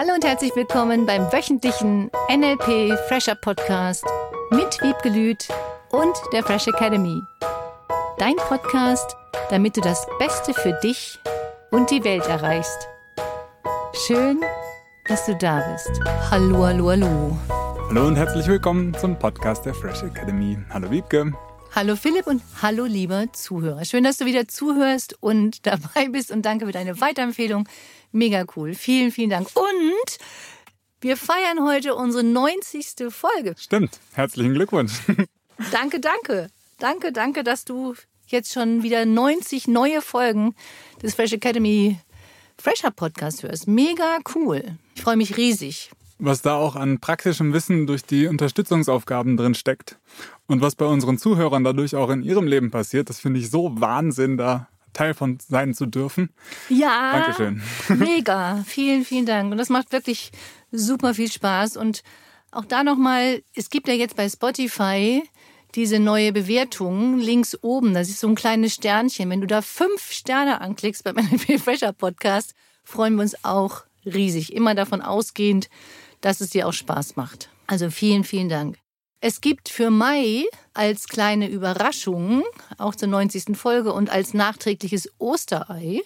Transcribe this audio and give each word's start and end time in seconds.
Hallo 0.00 0.14
und 0.14 0.24
herzlich 0.24 0.54
willkommen 0.54 1.06
beim 1.06 1.22
wöchentlichen 1.32 2.08
NLP 2.30 2.96
Fresher 3.08 3.34
Podcast 3.34 4.04
mit 4.52 4.80
Wiebke 4.80 5.08
Lüth 5.08 5.48
und 5.90 6.14
der 6.32 6.44
Fresh 6.44 6.68
Academy. 6.68 7.20
Dein 8.16 8.36
Podcast, 8.36 9.16
damit 9.50 9.76
du 9.76 9.80
das 9.80 10.06
Beste 10.20 10.54
für 10.54 10.78
dich 10.84 11.18
und 11.72 11.90
die 11.90 12.04
Welt 12.04 12.24
erreichst. 12.28 12.86
Schön, 14.06 14.40
dass 15.08 15.26
du 15.26 15.34
da 15.34 15.68
bist. 15.72 16.00
Hallo, 16.30 16.64
hallo, 16.64 16.90
hallo. 16.90 17.36
Hallo 17.88 18.06
und 18.06 18.14
herzlich 18.14 18.46
willkommen 18.46 18.94
zum 18.94 19.18
Podcast 19.18 19.66
der 19.66 19.74
Fresh 19.74 20.04
Academy. 20.04 20.58
Hallo 20.70 20.92
Wiebke. 20.92 21.32
Hallo 21.74 21.96
Philipp 21.96 22.28
und 22.28 22.40
hallo 22.62 22.84
lieber 22.84 23.32
Zuhörer. 23.32 23.84
Schön, 23.84 24.04
dass 24.04 24.18
du 24.18 24.26
wieder 24.26 24.46
zuhörst 24.46 25.16
und 25.20 25.66
dabei 25.66 26.08
bist 26.08 26.30
und 26.30 26.42
danke 26.46 26.66
für 26.66 26.72
deine 26.72 27.00
Weiterempfehlung. 27.00 27.68
Mega 28.12 28.44
cool. 28.56 28.74
Vielen, 28.74 29.10
vielen 29.10 29.30
Dank. 29.30 29.48
Und 29.54 30.18
wir 31.00 31.16
feiern 31.16 31.62
heute 31.62 31.94
unsere 31.94 32.24
90. 32.24 33.10
Folge. 33.10 33.54
Stimmt. 33.56 34.00
Herzlichen 34.14 34.54
Glückwunsch. 34.54 34.92
Danke, 35.72 35.98
danke. 35.98 36.50
Danke, 36.78 37.10
danke, 37.10 37.42
dass 37.42 37.64
du 37.64 37.94
jetzt 38.28 38.52
schon 38.52 38.84
wieder 38.84 39.04
90 39.04 39.66
neue 39.66 40.00
Folgen 40.00 40.54
des 41.02 41.16
Fresh 41.16 41.32
Academy 41.32 41.98
Fresher 42.56 42.92
Podcast 42.92 43.42
hörst. 43.42 43.66
Mega 43.66 44.18
cool. 44.34 44.78
Ich 44.94 45.02
freue 45.02 45.16
mich 45.16 45.36
riesig. 45.36 45.90
Was 46.20 46.42
da 46.42 46.56
auch 46.56 46.76
an 46.76 46.98
praktischem 46.98 47.52
Wissen 47.52 47.86
durch 47.86 48.04
die 48.04 48.26
Unterstützungsaufgaben 48.26 49.36
drin 49.36 49.54
steckt 49.54 49.98
und 50.46 50.60
was 50.60 50.74
bei 50.74 50.84
unseren 50.84 51.18
Zuhörern 51.18 51.62
dadurch 51.62 51.94
auch 51.94 52.10
in 52.10 52.22
ihrem 52.22 52.46
Leben 52.46 52.70
passiert, 52.70 53.08
das 53.08 53.20
finde 53.20 53.38
ich 53.38 53.50
so 53.50 53.80
Wahnsinn, 53.80 54.36
da 54.36 54.68
Teil 54.98 55.14
von 55.14 55.38
sein 55.40 55.74
zu 55.74 55.86
dürfen. 55.86 56.30
Ja. 56.68 57.12
Dankeschön. 57.12 57.62
Mega. 57.88 58.64
Vielen, 58.66 59.04
vielen 59.04 59.26
Dank. 59.26 59.52
Und 59.52 59.58
das 59.58 59.68
macht 59.68 59.92
wirklich 59.92 60.32
super 60.72 61.14
viel 61.14 61.30
Spaß. 61.30 61.76
Und 61.76 62.02
auch 62.50 62.64
da 62.64 62.82
nochmal, 62.82 63.44
es 63.54 63.70
gibt 63.70 63.86
ja 63.86 63.94
jetzt 63.94 64.16
bei 64.16 64.28
Spotify 64.28 65.22
diese 65.76 66.00
neue 66.00 66.32
Bewertung 66.32 67.18
links 67.18 67.56
oben. 67.62 67.94
Das 67.94 68.08
ist 68.08 68.18
so 68.18 68.26
ein 68.26 68.34
kleines 68.34 68.74
Sternchen. 68.74 69.30
Wenn 69.30 69.40
du 69.40 69.46
da 69.46 69.62
fünf 69.62 70.10
Sterne 70.10 70.60
anklickst 70.60 71.04
beim 71.04 71.14
NLP 71.14 71.60
Fresher 71.60 71.92
Podcast, 71.92 72.54
freuen 72.82 73.14
wir 73.14 73.22
uns 73.22 73.44
auch 73.44 73.84
riesig. 74.04 74.52
Immer 74.52 74.74
davon 74.74 75.00
ausgehend, 75.00 75.70
dass 76.22 76.40
es 76.40 76.50
dir 76.50 76.66
auch 76.66 76.72
Spaß 76.72 77.14
macht. 77.14 77.50
Also 77.68 77.90
vielen, 77.90 78.24
vielen 78.24 78.48
Dank. 78.48 78.78
Es 79.20 79.40
gibt 79.40 79.68
für 79.68 79.90
Mai 79.90 80.44
als 80.74 81.08
kleine 81.08 81.48
Überraschung, 81.48 82.44
auch 82.76 82.94
zur 82.94 83.08
90. 83.08 83.56
Folge 83.56 83.92
und 83.92 84.10
als 84.10 84.32
nachträgliches 84.32 85.10
Osterei, 85.18 86.02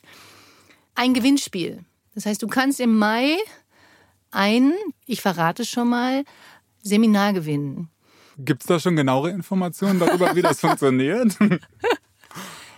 ein 0.94 1.12
Gewinnspiel. 1.12 1.84
Das 2.14 2.24
heißt, 2.24 2.42
du 2.42 2.46
kannst 2.46 2.80
im 2.80 2.96
Mai 2.96 3.36
ein, 4.30 4.72
ich 5.06 5.20
verrate 5.20 5.66
schon 5.66 5.91
mal, 5.91 6.24
Seminar 6.82 7.34
gewinnen. 7.34 7.91
Gibt 8.38 8.62
es 8.62 8.66
da 8.66 8.80
schon 8.80 8.96
genauere 8.96 9.30
Informationen 9.30 10.00
darüber, 10.00 10.34
wie 10.34 10.42
das 10.42 10.60
funktioniert? 10.60 11.36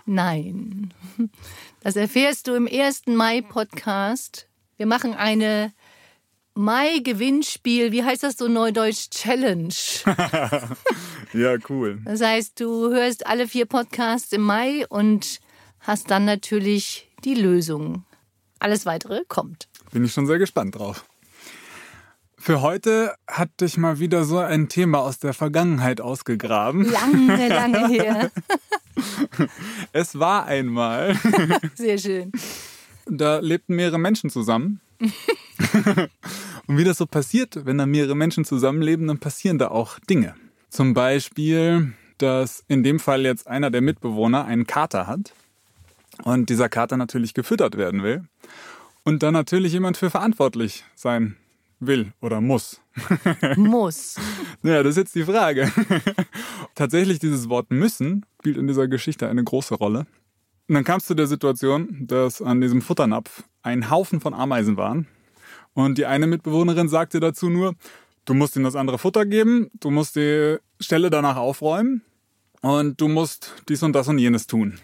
Nein. 0.05 0.93
Das 1.79 1.95
erfährst 1.95 2.47
du 2.47 2.55
im 2.55 2.67
ersten 2.67 3.15
Mai-Podcast. 3.15 4.47
Wir 4.75 4.85
machen 4.85 5.13
eine 5.13 5.73
Mai-Gewinnspiel, 6.55 7.91
wie 7.91 8.03
heißt 8.03 8.23
das 8.23 8.37
so 8.37 8.47
neudeutsch? 8.47 9.09
Challenge. 9.09 9.73
ja, 11.33 11.55
cool. 11.69 11.99
Das 12.05 12.21
heißt, 12.21 12.59
du 12.61 12.91
hörst 12.91 13.27
alle 13.27 13.47
vier 13.47 13.65
Podcasts 13.65 14.31
im 14.31 14.41
Mai 14.41 14.87
und 14.87 15.39
hast 15.81 16.09
dann 16.09 16.23
natürlich 16.23 17.09
die 17.25 17.33
Lösung. 17.33 18.05
Alles 18.59 18.85
weitere 18.85 19.23
kommt. 19.27 19.67
Bin 19.91 20.05
ich 20.05 20.13
schon 20.13 20.27
sehr 20.27 20.39
gespannt 20.39 20.75
drauf. 20.75 21.05
Für 22.37 22.61
heute 22.61 23.15
hatte 23.27 23.65
ich 23.65 23.75
mal 23.75 23.99
wieder 23.99 24.23
so 24.23 24.37
ein 24.37 24.69
Thema 24.69 24.99
aus 24.99 25.19
der 25.19 25.33
Vergangenheit 25.33 25.99
ausgegraben. 25.99 26.85
Lange, 26.85 27.47
lange 27.49 27.87
her. 27.89 28.31
es 29.91 30.17
war 30.17 30.45
einmal. 30.45 31.19
Sehr 31.73 31.97
schön. 31.97 32.31
Da 33.07 33.39
lebten 33.39 33.75
mehrere 33.75 33.99
Menschen 33.99 34.29
zusammen. 34.29 34.79
Und 36.67 36.77
wie 36.77 36.83
das 36.83 36.97
so 36.97 37.05
passiert, 37.05 37.65
wenn 37.65 37.77
da 37.77 37.85
mehrere 37.85 38.15
Menschen 38.15 38.45
zusammenleben, 38.45 39.07
dann 39.07 39.19
passieren 39.19 39.57
da 39.57 39.69
auch 39.69 39.99
Dinge. 39.99 40.35
Zum 40.69 40.93
Beispiel, 40.93 41.93
dass 42.17 42.63
in 42.67 42.83
dem 42.83 42.99
Fall 42.99 43.21
jetzt 43.21 43.47
einer 43.47 43.71
der 43.71 43.81
Mitbewohner 43.81 44.45
einen 44.45 44.67
Kater 44.67 45.07
hat 45.07 45.33
und 46.23 46.49
dieser 46.49 46.69
Kater 46.69 46.97
natürlich 46.97 47.33
gefüttert 47.33 47.77
werden 47.77 48.03
will 48.03 48.23
und 49.03 49.23
dann 49.23 49.33
natürlich 49.33 49.73
jemand 49.73 49.97
für 49.97 50.09
verantwortlich 50.09 50.83
sein 50.95 51.37
will 51.79 52.13
oder 52.21 52.41
muss. 52.41 52.81
Muss. 53.57 54.15
ja, 54.63 54.81
das 54.81 54.91
ist 54.91 54.97
jetzt 54.97 55.15
die 55.15 55.25
Frage. 55.25 55.69
Tatsächlich 56.75 57.19
dieses 57.19 57.49
Wort 57.49 57.69
müssen 57.69 58.25
spielt 58.45 58.57
in 58.57 58.67
dieser 58.67 58.87
Geschichte 58.87 59.27
eine 59.27 59.43
große 59.43 59.73
Rolle. 59.73 60.05
Und 60.67 60.75
dann 60.75 60.83
kam 60.83 60.97
es 60.97 61.05
zu 61.05 61.15
der 61.15 61.25
Situation, 61.25 62.05
dass 62.07 62.43
an 62.43 62.61
diesem 62.61 62.81
Futternapf 62.81 63.43
ein 63.63 63.89
Haufen 63.89 64.21
von 64.21 64.35
Ameisen 64.35 64.77
waren. 64.77 65.07
Und 65.75 65.97
die 65.97 66.05
eine 66.05 66.25
Mitbewohnerin 66.25 66.89
sagte 66.89 67.19
dazu 67.19 67.49
nur, 67.49 67.75
du 68.23 68.33
musst 68.33 68.55
ihm 68.55 68.63
das 68.63 68.75
andere 68.75 68.97
Futter 68.97 69.25
geben, 69.25 69.69
du 69.79 69.91
musst 69.91 70.15
die 70.15 70.57
Stelle 70.79 71.09
danach 71.09 71.35
aufräumen 71.35 72.01
und 72.61 72.99
du 72.99 73.09
musst 73.09 73.53
dies 73.69 73.83
und 73.83 73.93
das 73.93 74.07
und 74.07 74.17
jenes 74.17 74.47
tun. 74.47 74.79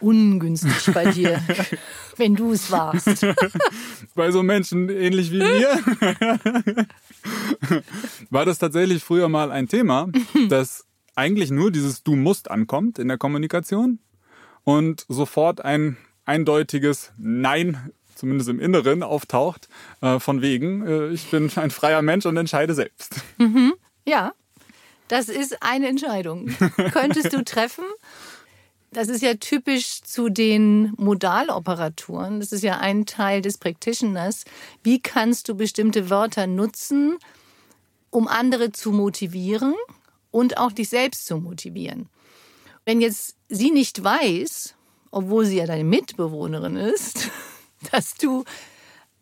Ungünstig 0.00 0.94
bei 0.94 1.10
dir, 1.10 1.42
wenn 2.16 2.36
du 2.36 2.52
es 2.52 2.70
warst. 2.70 3.26
Bei 4.14 4.30
so 4.30 4.44
Menschen 4.44 4.88
ähnlich 4.88 5.32
wie 5.32 5.38
mir 5.38 5.70
war 8.30 8.44
das 8.44 8.58
tatsächlich 8.58 9.02
früher 9.02 9.28
mal 9.28 9.50
ein 9.50 9.66
Thema, 9.66 10.08
dass 10.48 10.86
eigentlich 11.16 11.50
nur 11.50 11.72
dieses 11.72 12.04
Du 12.04 12.14
musst 12.14 12.48
ankommt 12.48 13.00
in 13.00 13.08
der 13.08 13.18
Kommunikation 13.18 13.98
und 14.62 15.04
sofort 15.08 15.64
ein 15.64 15.96
eindeutiges 16.24 17.12
Nein, 17.16 17.90
zumindest 18.18 18.50
im 18.50 18.60
Inneren, 18.60 19.02
auftaucht, 19.02 19.68
äh, 20.00 20.18
von 20.18 20.42
wegen, 20.42 20.86
äh, 20.86 21.08
ich 21.08 21.30
bin 21.30 21.50
ein 21.56 21.70
freier 21.70 22.02
Mensch 22.02 22.26
und 22.26 22.36
entscheide 22.36 22.74
selbst. 22.74 23.16
Mhm. 23.38 23.74
Ja, 24.04 24.32
das 25.08 25.28
ist 25.28 25.62
eine 25.62 25.88
Entscheidung. 25.88 26.48
Könntest 26.92 27.32
du 27.32 27.44
treffen? 27.44 27.84
Das 28.90 29.08
ist 29.08 29.22
ja 29.22 29.34
typisch 29.34 30.02
zu 30.02 30.28
den 30.30 30.94
Modaloperatoren. 30.96 32.40
Das 32.40 32.52
ist 32.52 32.62
ja 32.62 32.78
ein 32.78 33.06
Teil 33.06 33.42
des 33.42 33.58
Practitioners. 33.58 34.44
Wie 34.82 35.00
kannst 35.00 35.48
du 35.48 35.54
bestimmte 35.54 36.10
Wörter 36.10 36.46
nutzen, 36.46 37.18
um 38.10 38.28
andere 38.28 38.72
zu 38.72 38.92
motivieren 38.92 39.74
und 40.30 40.56
auch 40.56 40.72
dich 40.72 40.88
selbst 40.88 41.26
zu 41.26 41.36
motivieren? 41.36 42.08
Wenn 42.86 43.02
jetzt 43.02 43.36
sie 43.48 43.70
nicht 43.70 44.02
weiß, 44.02 44.74
obwohl 45.10 45.44
sie 45.44 45.58
ja 45.58 45.66
deine 45.66 45.84
Mitbewohnerin 45.84 46.76
ist, 46.76 47.30
dass 47.92 48.14
du 48.14 48.44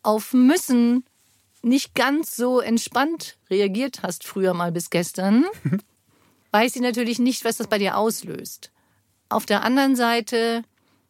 auf 0.03 0.33
müssen 0.33 1.03
nicht 1.61 1.95
ganz 1.95 2.35
so 2.35 2.59
entspannt 2.59 3.37
reagiert 3.49 4.03
hast 4.03 4.23
früher 4.23 4.53
mal 4.53 4.71
bis 4.71 4.89
gestern, 4.89 5.45
weiß 6.51 6.73
sie 6.73 6.79
natürlich 6.79 7.19
nicht, 7.19 7.43
was 7.45 7.57
das 7.57 7.67
bei 7.67 7.77
dir 7.77 7.97
auslöst. 7.97 8.71
Auf 9.29 9.45
der 9.45 9.63
anderen 9.63 9.95
Seite 9.95 10.63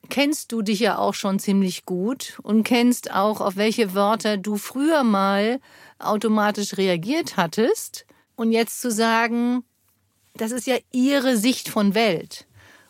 kennst 0.10 0.52
du 0.52 0.62
dich 0.62 0.80
ja 0.80 0.98
auch 0.98 1.14
schon 1.14 1.40
ziemlich 1.40 1.86
gut 1.86 2.40
und 2.44 2.64
kennst 2.64 3.12
auch, 3.12 3.42
auf 3.42 3.56
welche 3.56 3.94
Wörter 3.94 4.38
du 4.38 4.58
früher 4.58 5.04
mal 5.04 5.60
automatisch 6.00 6.78
reagiert 6.78 7.38
hattest. 7.38 8.06
Und 8.36 8.52
jetzt 8.52 8.82
zu 8.82 8.92
sagen, 8.92 9.64
das 10.36 10.52
ist 10.52 10.68
ja 10.68 10.78
ihre 10.92 11.38
Sicht 11.38 11.70
von 11.70 11.96
Welt. 11.96 12.46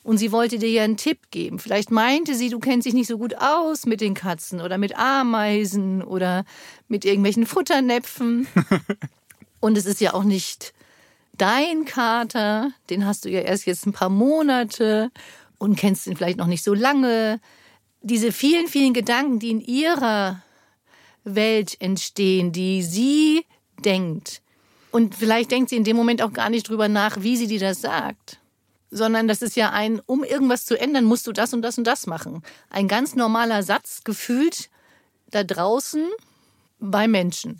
Und 0.08 0.20
sie 0.20 0.32
wollte 0.32 0.58
dir 0.58 0.70
ja 0.70 0.84
einen 0.86 0.96
Tipp 0.96 1.32
geben. 1.32 1.60
Vielleicht 1.60 1.92
meinte 1.92 2.34
sie, 2.34 2.48
du 2.48 2.60
kennst 2.60 2.86
dich 2.86 2.94
nicht 2.94 3.10
so 3.10 3.18
gut 3.18 3.36
aus 3.40 3.86
mit 3.86 4.00
den 4.00 4.14
Katzen 4.14 4.62
oder 4.62 4.78
mit 4.78 4.98
Ameisen 4.98 6.02
oder 6.02 6.46
mit 6.88 7.04
irgendwelchen 7.04 7.46
Futternäpfen. 7.46 8.48
Und 9.60 9.78
es 9.78 9.86
ist 9.86 10.00
ja 10.00 10.14
auch 10.14 10.24
nicht 10.24 10.74
dein 11.38 11.84
Kater, 11.84 12.72
den 12.90 13.06
hast 13.06 13.26
du 13.26 13.30
ja 13.30 13.42
erst 13.42 13.66
jetzt 13.66 13.86
ein 13.86 13.92
paar 13.92 14.08
Monate 14.08 15.12
und 15.58 15.76
kennst 15.76 16.08
ihn 16.08 16.16
vielleicht 16.16 16.38
noch 16.38 16.48
nicht 16.48 16.64
so 16.64 16.74
lange. 16.74 17.42
Diese 18.02 18.32
vielen, 18.32 18.68
vielen 18.68 18.94
Gedanken, 18.94 19.40
die 19.40 19.52
in 19.52 19.60
ihrer 19.60 20.42
Welt 21.26 21.76
entstehen, 21.82 22.54
die 22.54 22.82
sie 22.82 23.46
denkt. 23.84 24.42
Und 24.92 25.16
vielleicht 25.16 25.52
denkt 25.52 25.70
sie 25.70 25.76
in 25.76 25.84
dem 25.84 25.98
Moment 25.98 26.22
auch 26.22 26.32
gar 26.32 26.50
nicht 26.50 26.70
drüber 26.70 26.88
nach, 26.88 27.24
wie 27.24 27.36
sie 27.36 27.48
dir 27.48 27.60
das 27.60 27.82
sagt 27.82 28.40
sondern 28.92 29.28
das 29.28 29.42
ist 29.42 29.56
ja 29.56 29.72
ein, 29.72 30.02
um 30.06 30.24
irgendwas 30.24 30.66
zu 30.66 30.80
ändern, 30.80 31.06
musst 31.06 31.28
du 31.28 31.32
das 31.32 31.54
und 31.54 31.62
das 31.62 31.78
und 31.78 31.86
das 31.86 32.08
machen. 32.08 32.44
Ein 32.70 32.88
ganz 32.88 33.16
normaler 33.16 33.64
Satz, 33.64 34.04
gefühlt 34.04 34.70
da 35.32 35.44
draußen 35.44 36.08
bei 36.80 37.08
Menschen, 37.08 37.60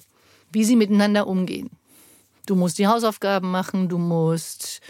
wie 0.52 0.64
sie 0.64 0.76
miteinander 0.76 1.28
umgehen. 1.28 1.70
Du 2.46 2.56
musst 2.56 2.78
die 2.78 2.88
Hausaufgaben 2.88 3.52
machen, 3.52 3.90
du 3.90 3.98
musst 3.98 4.82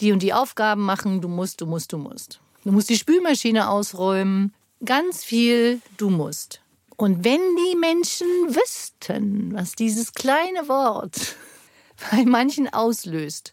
die 0.00 0.12
und 0.12 0.22
die 0.22 0.32
Aufgaben 0.32 0.82
machen, 0.82 1.20
du 1.20 1.28
musst, 1.28 1.60
du 1.60 1.66
musst, 1.66 1.92
du 1.92 1.98
musst. 1.98 2.40
Du 2.64 2.70
musst 2.70 2.88
die 2.90 2.96
Spülmaschine 2.96 3.68
ausräumen, 3.68 4.54
ganz 4.84 5.24
viel 5.24 5.80
du 5.96 6.10
musst. 6.10 6.60
Und 6.96 7.24
wenn 7.24 7.40
die 7.40 7.76
Menschen 7.76 8.26
wüssten, 8.48 9.54
was 9.54 9.72
dieses 9.72 10.12
kleine 10.12 10.68
Wort 10.68 11.36
bei 12.10 12.24
manchen 12.24 12.72
auslöst, 12.72 13.52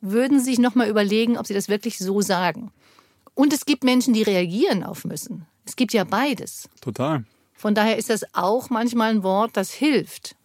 würden 0.00 0.38
sie 0.38 0.50
sich 0.50 0.58
nochmal 0.58 0.88
überlegen, 0.88 1.36
ob 1.36 1.46
sie 1.46 1.54
das 1.54 1.68
wirklich 1.68 1.98
so 1.98 2.20
sagen. 2.20 2.70
Und 3.34 3.52
es 3.52 3.66
gibt 3.66 3.84
Menschen, 3.84 4.14
die 4.14 4.22
reagieren 4.22 4.82
auf 4.82 5.04
müssen. 5.04 5.46
Es 5.64 5.76
gibt 5.76 5.92
ja 5.92 6.04
beides. 6.04 6.68
Total. 6.80 7.24
Von 7.54 7.74
daher 7.74 7.98
ist 7.98 8.10
das 8.10 8.24
auch 8.34 8.70
manchmal 8.70 9.10
ein 9.10 9.22
Wort, 9.22 9.56
das 9.56 9.70
hilft. 9.72 10.36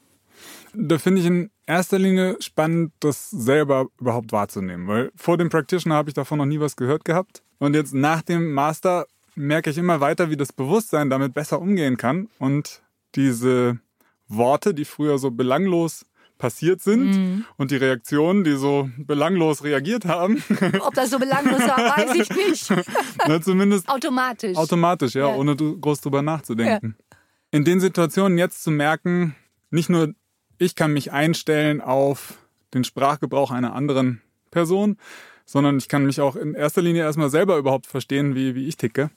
Da 0.73 0.97
finde 0.97 1.21
ich 1.21 1.27
in 1.27 1.51
erster 1.67 1.99
Linie 1.99 2.37
spannend, 2.39 2.91
das 2.99 3.29
selber 3.29 3.87
überhaupt 3.99 4.31
wahrzunehmen. 4.31 4.87
Weil 4.87 5.11
vor 5.15 5.37
dem 5.37 5.49
Practitioner 5.49 5.95
habe 5.95 6.09
ich 6.09 6.15
davon 6.15 6.39
noch 6.39 6.45
nie 6.45 6.59
was 6.59 6.75
gehört 6.75 7.05
gehabt. 7.05 7.43
Und 7.59 7.75
jetzt 7.75 7.93
nach 7.93 8.21
dem 8.21 8.53
Master 8.53 9.05
merke 9.35 9.69
ich 9.69 9.77
immer 9.77 9.99
weiter, 9.99 10.29
wie 10.29 10.37
das 10.37 10.51
Bewusstsein 10.51 11.09
damit 11.09 11.33
besser 11.33 11.61
umgehen 11.61 11.97
kann. 11.97 12.29
Und 12.39 12.81
diese 13.15 13.79
Worte, 14.27 14.73
die 14.73 14.85
früher 14.85 15.17
so 15.19 15.31
belanglos 15.31 16.05
passiert 16.37 16.81
sind 16.81 17.05
mhm. 17.05 17.45
und 17.57 17.71
die 17.71 17.77
Reaktionen, 17.77 18.43
die 18.43 18.55
so 18.55 18.89
belanglos 18.97 19.63
reagiert 19.63 20.05
haben. 20.05 20.43
Ob 20.81 20.93
das 20.93 21.09
so 21.09 21.19
belanglos 21.19 21.61
war, 21.61 21.77
weiß 21.77 22.15
ich 22.15 22.29
nicht. 22.29 22.73
Na, 23.27 23.41
zumindest 23.41 23.87
automatisch. 23.89 24.57
Automatisch, 24.57 25.13
ja, 25.13 25.29
ja. 25.29 25.35
ohne 25.35 25.55
groß 25.55 26.01
drüber 26.01 26.21
nachzudenken. 26.21 26.95
Ja. 26.99 27.17
In 27.51 27.63
den 27.63 27.79
Situationen 27.79 28.37
jetzt 28.37 28.63
zu 28.63 28.71
merken, 28.71 29.35
nicht 29.69 29.89
nur 29.89 30.13
ich 30.57 30.75
kann 30.75 30.93
mich 30.93 31.11
einstellen 31.11 31.81
auf 31.81 32.37
den 32.73 32.83
Sprachgebrauch 32.83 33.51
einer 33.51 33.73
anderen 33.73 34.21
Person, 34.51 34.97
sondern 35.45 35.77
ich 35.77 35.87
kann 35.87 36.05
mich 36.05 36.21
auch 36.21 36.35
in 36.35 36.53
erster 36.53 36.81
Linie 36.81 37.03
erstmal 37.03 37.29
selber 37.29 37.57
überhaupt 37.57 37.85
verstehen, 37.85 38.35
wie, 38.35 38.55
wie 38.55 38.67
ich 38.67 38.77
ticke. 38.77 39.09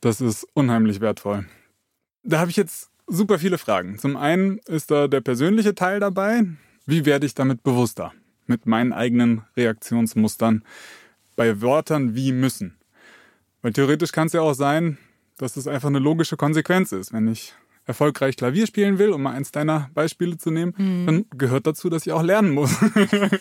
Das 0.00 0.20
ist 0.20 0.46
unheimlich 0.54 1.00
wertvoll. 1.00 1.46
Da 2.22 2.38
habe 2.38 2.50
ich 2.50 2.56
jetzt 2.56 2.89
super 3.10 3.38
viele 3.38 3.58
Fragen. 3.58 3.98
Zum 3.98 4.16
einen 4.16 4.58
ist 4.66 4.90
da 4.90 5.08
der 5.08 5.20
persönliche 5.20 5.74
Teil 5.74 6.00
dabei. 6.00 6.44
Wie 6.86 7.04
werde 7.04 7.26
ich 7.26 7.34
damit 7.34 7.62
bewusster? 7.62 8.12
Mit 8.46 8.66
meinen 8.66 8.92
eigenen 8.92 9.42
Reaktionsmustern 9.56 10.64
bei 11.36 11.60
Wörtern 11.60 12.14
wie 12.14 12.32
müssen. 12.32 12.76
Weil 13.62 13.72
theoretisch 13.72 14.12
kann 14.12 14.26
es 14.26 14.32
ja 14.32 14.40
auch 14.40 14.54
sein, 14.54 14.98
dass 15.36 15.56
es 15.56 15.66
einfach 15.66 15.88
eine 15.88 15.98
logische 15.98 16.36
Konsequenz 16.36 16.92
ist. 16.92 17.12
Wenn 17.12 17.28
ich 17.28 17.54
erfolgreich 17.86 18.36
Klavier 18.36 18.66
spielen 18.66 18.98
will, 18.98 19.10
um 19.10 19.22
mal 19.22 19.32
eins 19.32 19.52
deiner 19.52 19.90
Beispiele 19.94 20.38
zu 20.38 20.50
nehmen, 20.50 20.74
mhm. 20.76 21.06
dann 21.06 21.24
gehört 21.36 21.66
dazu, 21.66 21.90
dass 21.90 22.06
ich 22.06 22.12
auch 22.12 22.22
lernen 22.22 22.50
muss. 22.50 22.76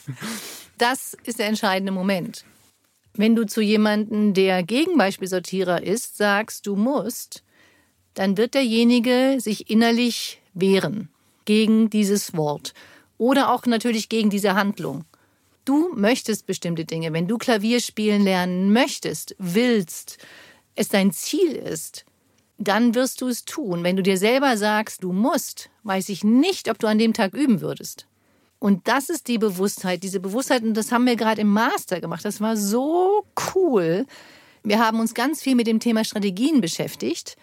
das 0.78 1.16
ist 1.24 1.40
der 1.40 1.48
entscheidende 1.48 1.92
Moment. 1.92 2.46
Wenn 3.14 3.36
du 3.36 3.46
zu 3.46 3.62
jemandem, 3.62 4.34
der 4.34 4.64
Gegenbeispielsortierer 4.64 5.84
ist, 5.84 6.18
sagst, 6.18 6.68
du 6.68 6.76
musst, 6.76 7.44
dann 8.20 8.36
wird 8.36 8.54
derjenige 8.54 9.38
sich 9.40 9.70
innerlich 9.70 10.42
wehren 10.54 11.08
gegen 11.46 11.90
dieses 11.90 12.36
Wort 12.36 12.74
oder 13.18 13.50
auch 13.50 13.66
natürlich 13.66 14.10
gegen 14.10 14.30
diese 14.30 14.56
Handlung. 14.56 15.06
Du 15.64 15.94
möchtest 15.96 16.46
bestimmte 16.46 16.84
Dinge. 16.84 17.14
Wenn 17.14 17.30
du 17.30 17.38
Klavier 17.38 17.80
spielen 17.80 18.22
lernen 18.22 18.74
möchtest, 18.74 19.38
willst, 19.40 20.18
es 20.76 20.90
dein 20.90 21.14
Ziel 21.14 21.54
ist, 21.54 22.04
dann 22.58 22.94
wirst 22.94 23.22
du 23.22 23.30
es 23.30 23.46
tun. 23.46 23.86
Wenn 23.86 23.96
du 23.96 24.04
dir 24.04 24.18
selber 24.18 24.58
sagst, 24.58 25.02
du 25.02 25.14
musst, 25.14 25.70
weiß 25.84 26.10
ich 26.10 26.26
nicht, 26.26 26.70
ob 26.70 26.78
du 26.78 26.88
an 26.88 27.00
dem 27.00 27.14
Tag 27.14 27.34
üben 27.34 27.62
würdest. 27.62 28.06
Und 28.60 28.90
das 28.90 29.10
ist 29.10 29.30
die 29.30 29.38
Bewusstheit, 29.38 30.04
diese 30.04 30.20
Bewusstheit, 30.20 30.64
und 30.64 30.74
das 30.74 30.92
haben 30.92 31.06
wir 31.06 31.16
gerade 31.16 31.40
im 31.40 31.54
Master 31.54 32.02
gemacht. 32.02 32.26
Das 32.26 32.42
war 32.42 32.58
so 32.58 33.24
cool. 33.56 34.06
Wir 34.64 34.86
haben 34.86 35.00
uns 35.00 35.14
ganz 35.14 35.42
viel 35.42 35.56
mit 35.56 35.68
dem 35.68 35.80
Thema 35.80 36.04
Strategien 36.04 36.60
beschäftigt 36.60 37.38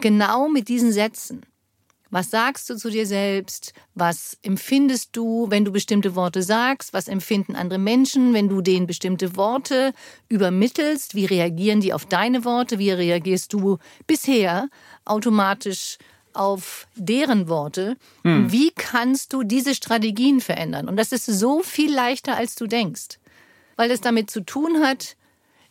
genau 0.00 0.48
mit 0.48 0.68
diesen 0.68 0.92
Sätzen. 0.92 1.42
Was 2.10 2.30
sagst 2.30 2.70
du 2.70 2.76
zu 2.76 2.90
dir 2.90 3.06
selbst? 3.06 3.74
Was 3.94 4.38
empfindest 4.42 5.10
du, 5.12 5.46
wenn 5.50 5.64
du 5.64 5.72
bestimmte 5.72 6.14
Worte 6.14 6.42
sagst? 6.42 6.94
Was 6.94 7.06
empfinden 7.06 7.54
andere 7.54 7.78
Menschen, 7.78 8.32
wenn 8.32 8.48
du 8.48 8.62
denen 8.62 8.86
bestimmte 8.86 9.36
Worte 9.36 9.92
übermittelst? 10.28 11.14
Wie 11.14 11.26
reagieren 11.26 11.80
die 11.80 11.92
auf 11.92 12.06
deine 12.06 12.44
Worte? 12.44 12.78
Wie 12.78 12.90
reagierst 12.90 13.52
du 13.52 13.78
bisher 14.06 14.70
automatisch 15.04 15.98
auf 16.32 16.86
deren 16.94 17.48
Worte? 17.48 17.96
Hm. 18.24 18.50
Wie 18.50 18.70
kannst 18.70 19.34
du 19.34 19.42
diese 19.42 19.74
Strategien 19.74 20.40
verändern? 20.40 20.88
Und 20.88 20.96
das 20.96 21.12
ist 21.12 21.26
so 21.26 21.62
viel 21.62 21.92
leichter, 21.92 22.36
als 22.36 22.54
du 22.54 22.66
denkst, 22.66 23.18
weil 23.76 23.90
es 23.90 24.00
damit 24.00 24.30
zu 24.30 24.40
tun 24.40 24.80
hat, 24.80 25.16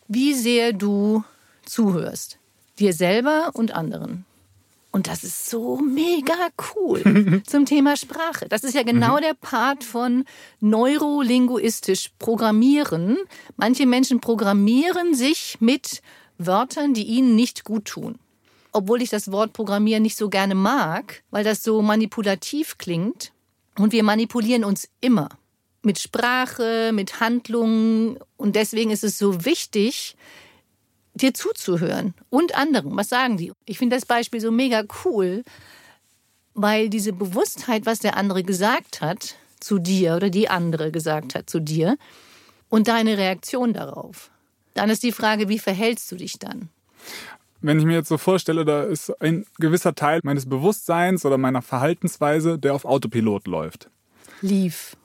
wie 0.06 0.34
sehr 0.34 0.72
du 0.72 1.24
zuhörst 1.64 2.38
dir 2.78 2.92
selber 2.92 3.50
und 3.54 3.74
anderen. 3.74 4.24
Und 4.90 5.06
das 5.06 5.22
ist 5.22 5.50
so 5.50 5.76
mega 5.76 6.34
cool 6.74 7.42
zum 7.46 7.66
Thema 7.66 7.96
Sprache. 7.96 8.48
Das 8.48 8.64
ist 8.64 8.74
ja 8.74 8.82
genau 8.82 9.16
mhm. 9.16 9.22
der 9.22 9.34
Part 9.34 9.84
von 9.84 10.24
neurolinguistisch 10.60 12.10
Programmieren. 12.18 13.18
Manche 13.56 13.86
Menschen 13.86 14.20
programmieren 14.20 15.14
sich 15.14 15.58
mit 15.60 16.00
Wörtern, 16.38 16.94
die 16.94 17.04
ihnen 17.04 17.36
nicht 17.36 17.64
gut 17.64 17.84
tun. 17.84 18.18
Obwohl 18.72 19.02
ich 19.02 19.10
das 19.10 19.30
Wort 19.30 19.52
Programmieren 19.52 20.02
nicht 20.02 20.16
so 20.16 20.30
gerne 20.30 20.54
mag, 20.54 21.22
weil 21.30 21.44
das 21.44 21.62
so 21.62 21.82
manipulativ 21.82 22.78
klingt. 22.78 23.32
Und 23.76 23.92
wir 23.92 24.02
manipulieren 24.02 24.64
uns 24.64 24.88
immer 25.00 25.28
mit 25.82 25.98
Sprache, 25.98 26.90
mit 26.92 27.20
Handlungen. 27.20 28.18
Und 28.36 28.56
deswegen 28.56 28.90
ist 28.90 29.04
es 29.04 29.18
so 29.18 29.44
wichtig, 29.44 30.16
dir 31.22 31.34
zuzuhören 31.34 32.14
und 32.30 32.56
anderen. 32.56 32.96
Was 32.96 33.08
sagen 33.08 33.36
die? 33.36 33.52
Ich 33.66 33.78
finde 33.78 33.96
das 33.96 34.06
Beispiel 34.06 34.40
so 34.40 34.50
mega 34.50 34.84
cool, 35.04 35.42
weil 36.54 36.88
diese 36.88 37.12
Bewusstheit, 37.12 37.86
was 37.86 38.00
der 38.00 38.16
andere 38.16 38.42
gesagt 38.42 39.00
hat 39.00 39.36
zu 39.60 39.78
dir 39.78 40.16
oder 40.16 40.30
die 40.30 40.48
andere 40.48 40.90
gesagt 40.90 41.34
hat 41.34 41.48
zu 41.50 41.60
dir 41.60 41.96
und 42.68 42.88
deine 42.88 43.18
Reaktion 43.18 43.72
darauf. 43.72 44.30
Dann 44.74 44.90
ist 44.90 45.02
die 45.02 45.12
Frage, 45.12 45.48
wie 45.48 45.58
verhältst 45.58 46.10
du 46.12 46.16
dich 46.16 46.38
dann? 46.38 46.68
Wenn 47.60 47.78
ich 47.78 47.84
mir 47.84 47.94
jetzt 47.94 48.08
so 48.08 48.18
vorstelle, 48.18 48.64
da 48.64 48.84
ist 48.84 49.10
ein 49.20 49.44
gewisser 49.58 49.94
Teil 49.94 50.20
meines 50.22 50.48
Bewusstseins 50.48 51.24
oder 51.26 51.38
meiner 51.38 51.62
Verhaltensweise, 51.62 52.58
der 52.58 52.74
auf 52.74 52.84
Autopilot 52.84 53.48
läuft. 53.48 53.90
Lief. 54.40 54.96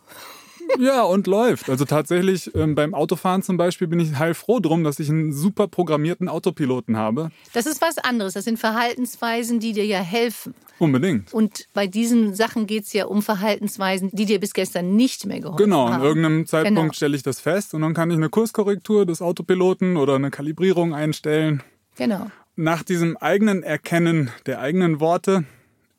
Ja, 0.80 1.04
und 1.04 1.28
läuft. 1.28 1.70
Also 1.70 1.86
tatsächlich 1.86 2.54
ähm, 2.56 2.76
beim 2.76 2.94
Autofahren 2.94 3.42
zum 3.42 3.58
Beispiel 3.58 3.88
bin 3.88 4.00
ich 4.00 4.18
heilfroh 4.18 4.60
drum, 4.60 4.84
dass 4.84 5.00
ich 5.00 5.10
einen 5.10 5.32
super 5.32 5.68
programmierten 5.68 6.30
Autopiloten 6.30 6.98
habe. 6.98 7.30
Das 7.54 7.66
ist 7.66 7.82
was 7.82 7.98
anderes. 7.98 8.34
Das 8.34 8.46
sind 8.46 8.60
Verhaltensweisen, 8.60 9.60
die 9.60 9.74
dir 9.74 9.86
ja 9.86 10.00
helfen. 10.00 10.54
Unbedingt. 10.80 11.34
Und 11.34 11.68
bei 11.74 11.88
diesen 11.88 12.34
Sachen 12.34 12.68
geht 12.68 12.86
es 12.86 12.94
ja 12.94 13.06
um 13.06 13.22
Verhaltensweisen, 13.22 14.10
die 14.12 14.26
dir 14.26 14.40
bis 14.40 14.54
gestern 14.54 14.96
nicht 14.96 15.26
mehr 15.26 15.40
geholfen 15.40 15.64
genau, 15.64 15.90
haben. 15.90 15.92
Genau, 15.92 16.02
an 16.02 16.08
irgendeinem 16.08 16.46
Zeitpunkt 16.46 16.80
genau. 16.80 16.94
stelle 16.94 17.16
ich 17.16 17.24
das 17.24 17.40
fest 17.40 17.74
und 17.74 17.82
dann 17.82 17.94
kann 17.94 18.10
ich 18.10 18.18
eine 18.18 18.30
Kurskorrektur 18.30 19.06
des 19.06 19.22
Autopiloten 19.22 19.98
oder 19.98 20.16
eine 20.16 20.32
Kalibrierung 20.32 20.94
einstellen. 20.94 21.64
Genau. 21.96 22.28
Nach 22.56 22.84
diesem 22.84 23.18
eigenen 23.18 23.64
Erkennen 23.64 24.32
der 24.46 24.60
eigenen 24.60 25.00
Worte 25.00 25.46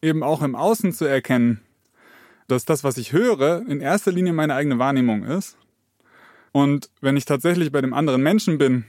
eben 0.03 0.23
auch 0.23 0.43
im 0.43 0.55
Außen 0.55 0.93
zu 0.93 1.05
erkennen, 1.05 1.61
dass 2.49 2.65
das, 2.65 2.85
was 2.85 2.97
ich 2.97 3.13
höre, 3.13 3.63
in 3.69 3.81
erster 3.81 4.13
Linie 4.13 4.33
meine 4.33 4.55
eigene 4.55 4.79
Wahrnehmung 4.79 5.25
ist. 5.25 5.57
Und 6.53 6.91
wenn 7.01 7.17
ich 7.17 7.25
tatsächlich 7.25 7.73
bei 7.73 7.81
dem 7.81 7.95
anderen 7.95 8.23
Menschen 8.23 8.59
bin 8.59 8.85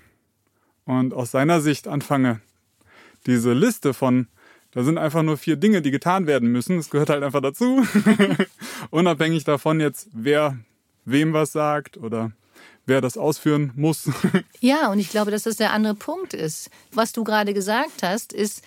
und 0.86 1.14
aus 1.14 1.32
seiner 1.32 1.62
Sicht 1.62 1.88
anfange, 1.88 2.42
diese 3.26 3.54
Liste 3.54 3.94
von, 3.94 4.28
da 4.72 4.84
sind 4.84 4.98
einfach 4.98 5.24
nur 5.24 5.38
vier 5.38 5.56
Dinge, 5.56 5.82
die 5.82 5.92
getan 5.92 6.28
werden 6.28 6.52
müssen, 6.52 6.78
das 6.78 6.90
gehört 6.90 7.10
halt 7.10 7.24
einfach 7.24 7.42
dazu, 7.42 7.86
unabhängig 8.92 9.46
davon 9.46 9.80
jetzt, 9.80 10.10
wer 10.14 10.58
wem 11.06 11.34
was 11.34 11.52
sagt 11.52 11.98
oder 11.98 12.34
wer 12.86 13.02
das 13.02 13.18
ausführen 13.18 13.72
muss. 13.76 14.10
ja, 14.60 14.92
und 14.92 15.00
ich 15.00 15.10
glaube, 15.10 15.32
dass 15.32 15.44
das 15.44 15.58
der 15.58 15.74
andere 15.74 15.96
Punkt 15.96 16.34
ist. 16.34 16.70
Was 16.92 17.14
du 17.14 17.24
gerade 17.24 17.54
gesagt 17.54 18.04
hast, 18.04 18.34
ist, 18.34 18.64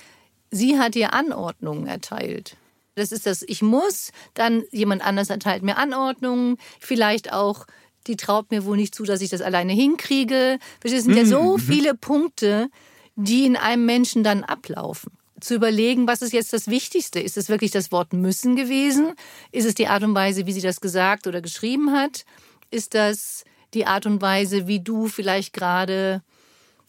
sie 0.50 0.78
hat 0.78 0.94
dir 0.94 1.12
Anordnungen 1.14 1.86
erteilt. 1.86 2.56
Das 2.98 3.12
ist 3.12 3.26
das 3.26 3.42
Ich 3.46 3.62
muss, 3.62 4.12
dann 4.34 4.64
jemand 4.70 5.04
anders 5.04 5.30
erteilt 5.30 5.62
mir 5.62 5.76
Anordnungen, 5.76 6.58
vielleicht 6.80 7.32
auch 7.32 7.66
die 8.08 8.16
traut 8.16 8.50
mir 8.50 8.64
wohl 8.64 8.76
nicht 8.76 8.94
zu, 8.94 9.04
dass 9.04 9.20
ich 9.20 9.30
das 9.30 9.42
alleine 9.42 9.72
hinkriege. 9.72 10.58
Es 10.82 11.04
sind 11.04 11.14
ja 11.14 11.24
so 11.24 11.56
mhm. 11.56 11.60
viele 11.60 11.94
Punkte, 11.94 12.70
die 13.16 13.44
in 13.44 13.56
einem 13.56 13.84
Menschen 13.84 14.24
dann 14.24 14.44
ablaufen. 14.44 15.12
Zu 15.40 15.54
überlegen, 15.54 16.08
was 16.08 16.22
ist 16.22 16.32
jetzt 16.32 16.52
das 16.52 16.66
Wichtigste? 16.66 17.20
Ist 17.20 17.36
es 17.36 17.48
wirklich 17.48 17.70
das 17.70 17.92
Wort 17.92 18.12
müssen 18.12 18.56
gewesen? 18.56 19.12
Ist 19.52 19.66
es 19.66 19.74
die 19.74 19.86
Art 19.86 20.02
und 20.02 20.14
Weise, 20.14 20.46
wie 20.46 20.52
sie 20.52 20.60
das 20.60 20.80
gesagt 20.80 21.26
oder 21.26 21.40
geschrieben 21.40 21.92
hat? 21.92 22.24
Ist 22.70 22.94
das 22.94 23.44
die 23.74 23.86
Art 23.86 24.06
und 24.06 24.20
Weise, 24.20 24.66
wie 24.66 24.80
du 24.80 25.06
vielleicht 25.06 25.52
gerade 25.52 26.22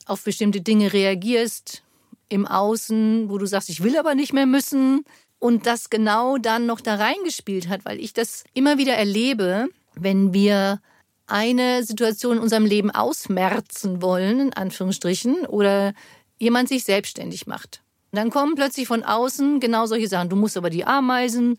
auf 0.05 0.23
bestimmte 0.23 0.61
Dinge 0.61 0.93
reagierst 0.93 1.83
im 2.29 2.47
Außen, 2.47 3.29
wo 3.29 3.37
du 3.37 3.45
sagst, 3.45 3.69
ich 3.69 3.83
will 3.83 3.97
aber 3.97 4.15
nicht 4.15 4.33
mehr 4.33 4.47
müssen? 4.47 5.05
Und 5.39 5.65
das 5.65 5.89
genau 5.89 6.37
dann 6.37 6.65
noch 6.65 6.81
da 6.81 6.95
reingespielt 6.95 7.69
hat, 7.69 7.85
weil 7.85 7.99
ich 7.99 8.13
das 8.13 8.43
immer 8.53 8.77
wieder 8.77 8.93
erlebe, 8.93 9.69
wenn 9.95 10.33
wir 10.33 10.81
eine 11.27 11.83
Situation 11.83 12.37
in 12.37 12.43
unserem 12.43 12.65
Leben 12.65 12.91
ausmerzen 12.91 14.01
wollen, 14.01 14.39
in 14.39 14.53
Anführungsstrichen, 14.53 15.45
oder 15.45 15.93
jemand 16.37 16.69
sich 16.69 16.83
selbstständig 16.83 17.47
macht. 17.47 17.81
Dann 18.11 18.31
kommen 18.31 18.55
plötzlich 18.55 18.87
von 18.87 19.03
außen 19.03 19.59
genau 19.59 19.85
solche 19.85 20.07
Sachen. 20.07 20.29
Du 20.29 20.35
musst 20.35 20.57
aber 20.57 20.69
die 20.69 20.85
Ameisen 20.85 21.57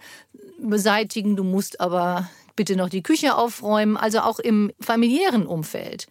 beseitigen, 0.58 1.36
du 1.36 1.44
musst 1.44 1.80
aber 1.80 2.28
bitte 2.56 2.76
noch 2.76 2.88
die 2.88 3.02
Küche 3.02 3.36
aufräumen, 3.36 3.96
also 3.96 4.20
auch 4.20 4.40
im 4.40 4.72
familiären 4.80 5.46
Umfeld. 5.46 6.08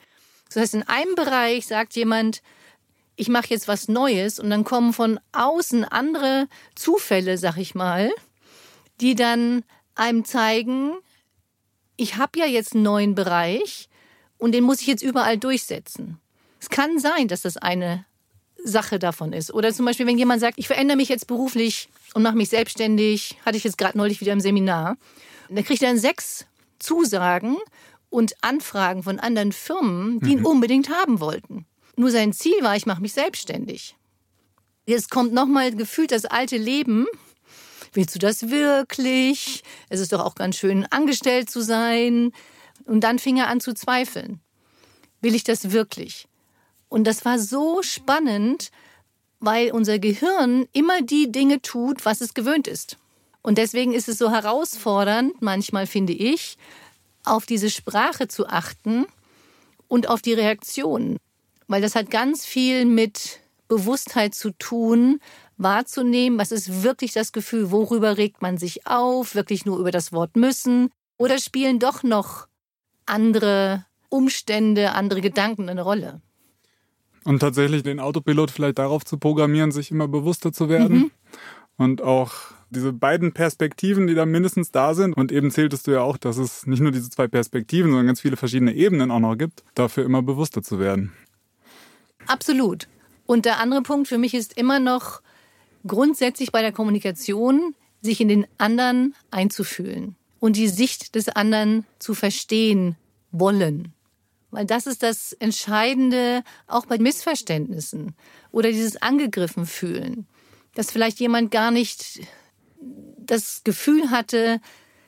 Das 0.48 0.62
heißt, 0.64 0.74
in 0.76 0.84
einem 0.84 1.16
Bereich 1.16 1.68
sagt 1.68 1.96
jemand, 1.96 2.42
ich 3.20 3.28
mache 3.28 3.50
jetzt 3.50 3.68
was 3.68 3.90
Neues 3.90 4.40
und 4.40 4.50
dann 4.50 4.64
kommen 4.64 4.94
von 4.94 5.20
außen 5.34 5.84
andere 5.84 6.48
Zufälle, 6.74 7.38
sag 7.38 7.58
ich 7.58 7.76
mal, 7.76 8.12
die 9.02 9.14
dann 9.14 9.66
einem 9.94 10.24
zeigen, 10.24 10.94
ich 11.98 12.16
habe 12.16 12.40
ja 12.40 12.46
jetzt 12.46 12.74
einen 12.74 12.84
neuen 12.84 13.16
Bereich 13.16 13.90
und 14.38 14.54
den 14.54 14.64
muss 14.64 14.80
ich 14.80 14.88
jetzt 14.88 15.04
überall 15.04 15.38
durchsetzen. 15.38 16.18
Es 16.62 16.70
kann 16.70 16.98
sein, 17.00 17.28
dass 17.28 17.42
das 17.42 17.58
eine 17.58 18.06
Sache 18.64 19.00
davon 19.00 19.34
ist. 19.34 19.54
Oder 19.54 19.74
zum 19.74 19.86
Beispiel, 19.86 20.08
wenn 20.08 20.18
jemand 20.18 20.40
sagt, 20.40 20.58
ich 20.58 20.68
verändere 20.68 20.96
mich 20.96 21.10
jetzt 21.10 21.28
beruflich 21.28 21.90
und 22.14 22.24
mache 22.24 22.38
mich 22.38 22.48
selbstständig, 22.48 23.38
hatte 23.46 23.58
ich 23.58 23.66
jetzt 23.66 23.78
gerade 23.78 23.98
neulich 23.98 24.22
wieder 24.22 24.32
im 24.32 24.40
Seminar, 24.40 24.96
dann 25.50 25.66
kriegt 25.66 25.82
er 25.82 25.90
dann 25.90 26.00
sechs 26.00 26.46
Zusagen 26.80 27.58
und 28.10 28.34
Anfragen 28.42 29.04
von 29.04 29.20
anderen 29.20 29.52
Firmen, 29.52 30.22
die 30.22 30.32
ihn 30.32 30.40
mhm. 30.40 30.46
unbedingt 30.46 30.90
haben 30.90 31.20
wollten. 31.20 31.66
Nur 32.00 32.12
sein 32.12 32.32
Ziel 32.32 32.56
war, 32.62 32.78
ich 32.78 32.86
mache 32.86 33.02
mich 33.02 33.12
selbstständig. 33.12 33.98
Jetzt 34.86 35.12
kommt 35.12 35.34
nochmal 35.34 35.76
gefühlt 35.76 36.14
das 36.14 36.24
alte 36.24 36.56
Leben. 36.56 37.08
Willst 37.92 38.16
du 38.16 38.20
das 38.20 38.50
wirklich? 38.50 39.64
Es 39.90 40.00
ist 40.00 40.14
doch 40.14 40.24
auch 40.24 40.36
ganz 40.36 40.56
schön, 40.56 40.86
angestellt 40.92 41.50
zu 41.50 41.60
sein. 41.60 42.32
Und 42.86 43.02
dann 43.02 43.20
fing 43.20 43.36
er 43.36 43.50
an 43.50 43.60
zu 43.60 43.74
zweifeln. 43.74 44.40
Will 45.20 45.36
ich 45.36 45.44
das 45.44 45.72
wirklich? 45.72 46.30
Und 46.88 47.04
das 47.04 47.26
war 47.26 47.38
so 47.38 47.82
spannend, 47.82 48.72
weil 49.42 49.74
unser 49.74 50.00
Gehirn 50.00 50.70
immer 50.72 51.02
die 51.02 51.30
Dinge 51.34 51.62
tut, 51.62 52.06
was 52.06 52.22
es 52.22 52.34
gewöhnt 52.34 52.70
ist. 52.70 52.96
Und 53.42 53.58
deswegen 53.58 53.94
ist 53.94 54.08
es 54.08 54.18
so 54.18 54.32
herausfordernd, 54.32 55.42
manchmal 55.42 55.86
finde 55.86 56.14
ich, 56.14 56.58
auf 57.26 57.46
diese 57.46 57.70
Sprache 57.70 58.30
zu 58.30 58.48
achten 58.48 59.06
und 59.90 60.08
auf 60.08 60.22
die 60.22 60.34
Reaktionen. 60.34 61.20
Weil 61.70 61.82
das 61.82 61.96
hat 61.96 62.10
ganz 62.10 62.46
viel 62.46 62.84
mit 62.84 63.40
Bewusstheit 63.68 64.34
zu 64.34 64.52
tun, 64.58 65.22
wahrzunehmen, 65.58 66.40
was 66.40 66.52
ist 66.52 66.84
wirklich 66.84 67.14
das 67.14 67.32
Gefühl, 67.32 67.70
worüber 67.70 68.18
regt 68.18 68.42
man 68.42 68.58
sich 68.58 68.88
auf, 68.88 69.36
wirklich 69.36 69.66
nur 69.66 69.78
über 69.78 69.92
das 69.92 70.12
Wort 70.12 70.36
müssen 70.36 70.90
oder 71.18 71.38
spielen 71.38 71.78
doch 71.78 72.02
noch 72.02 72.48
andere 73.06 73.86
Umstände, 74.10 74.94
andere 74.94 75.22
Gedanken 75.22 75.70
eine 75.70 75.84
Rolle. 75.84 76.22
Und 77.24 77.40
tatsächlich 77.40 77.84
den 77.84 78.00
Autopilot 78.00 78.50
vielleicht 78.50 78.80
darauf 78.80 79.06
zu 79.06 79.20
programmieren, 79.20 79.72
sich 79.72 79.92
immer 79.92 80.08
bewusster 80.08 80.52
zu 80.52 80.70
werden. 80.70 80.98
Mhm. 80.98 81.12
Und 81.78 82.02
auch 82.02 82.34
diese 82.72 82.94
beiden 82.94 83.34
Perspektiven, 83.34 84.08
die 84.08 84.16
da 84.16 84.26
mindestens 84.26 84.72
da 84.72 84.96
sind. 84.96 85.14
Und 85.14 85.32
eben 85.32 85.52
zähltest 85.52 85.86
du 85.86 85.92
ja 85.92 86.02
auch, 86.02 86.18
dass 86.18 86.38
es 86.38 86.66
nicht 86.66 86.82
nur 86.82 86.92
diese 86.92 87.10
zwei 87.10 87.28
Perspektiven, 87.28 87.92
sondern 87.92 88.08
ganz 88.08 88.22
viele 88.22 88.38
verschiedene 88.38 88.74
Ebenen 88.74 89.12
auch 89.12 89.20
noch 89.20 89.36
gibt, 89.36 89.64
dafür 89.76 90.06
immer 90.06 90.24
bewusster 90.24 90.64
zu 90.64 90.80
werden. 90.80 91.12
Absolut. 92.30 92.88
Und 93.26 93.46
der 93.46 93.60
andere 93.60 93.82
Punkt 93.82 94.08
für 94.08 94.20
mich 94.20 94.36
ist 94.36 94.56
immer 94.56 94.80
noch 94.80 95.22
grundsätzlich 95.86 96.52
bei 96.52 96.62
der 96.62 96.72
Kommunikation, 96.72 97.74
sich 98.02 98.22
in 98.22 98.28
den 98.28 98.48
anderen 98.60 99.16
einzufühlen 99.32 100.16
und 100.40 100.56
die 100.56 100.68
Sicht 100.68 101.16
des 101.16 101.28
anderen 101.28 101.86
zu 101.98 102.14
verstehen 102.14 102.96
wollen. 103.32 103.94
Weil 104.52 104.66
das 104.66 104.86
ist 104.86 105.02
das 105.02 105.34
Entscheidende 105.34 106.44
auch 106.68 106.86
bei 106.86 107.00
Missverständnissen 107.00 108.16
oder 108.52 108.72
dieses 108.72 109.02
angegriffen 109.02 109.66
fühlen. 109.66 110.28
Dass 110.76 110.92
vielleicht 110.92 111.20
jemand 111.20 111.50
gar 111.50 111.72
nicht 111.72 112.22
das 113.18 113.64
Gefühl 113.64 114.12
hatte, 114.12 114.62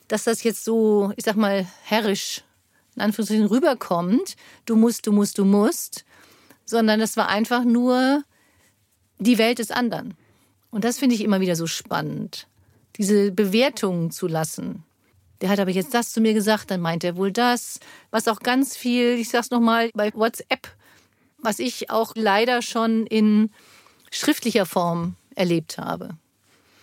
dass 0.07 0.23
das 0.23 0.43
jetzt 0.43 0.65
so, 0.65 1.13
ich 1.17 1.25
sag 1.25 1.35
mal, 1.35 1.67
herrisch 1.83 2.43
in 2.95 3.03
Anführungszeichen 3.03 3.45
rüberkommt. 3.45 4.35
Du 4.65 4.75
musst, 4.75 5.05
du 5.05 5.11
musst, 5.11 5.37
du 5.37 5.45
musst. 5.45 6.03
Sondern 6.71 6.99
das 6.99 7.17
war 7.17 7.27
einfach 7.27 7.63
nur 7.63 8.23
die 9.19 9.37
Welt 9.37 9.59
des 9.59 9.69
anderen. 9.69 10.15
Und 10.71 10.83
das 10.83 10.97
finde 10.97 11.15
ich 11.15 11.23
immer 11.23 11.39
wieder 11.39 11.55
so 11.55 11.67
spannend. 11.67 12.47
Diese 12.97 13.31
Bewertungen 13.31 14.09
zu 14.09 14.27
lassen 14.27 14.83
der 15.41 15.49
hat 15.49 15.59
aber 15.59 15.71
jetzt 15.71 15.93
das 15.93 16.13
zu 16.13 16.21
mir 16.21 16.33
gesagt, 16.33 16.69
dann 16.69 16.81
meint 16.81 17.03
er 17.03 17.15
wohl 17.17 17.31
das. 17.31 17.79
Was 18.11 18.27
auch 18.27 18.39
ganz 18.39 18.77
viel, 18.77 19.17
ich 19.19 19.29
sag's 19.29 19.49
nochmal, 19.49 19.89
bei 19.93 20.13
WhatsApp, 20.13 20.67
was 21.39 21.59
ich 21.59 21.89
auch 21.89 22.13
leider 22.15 22.61
schon 22.61 23.07
in 23.07 23.49
schriftlicher 24.11 24.67
Form 24.67 25.15
erlebt 25.35 25.79
habe. 25.79 26.11